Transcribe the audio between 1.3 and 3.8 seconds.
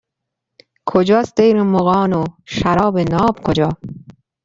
دیر مغان و شراب ناب کجا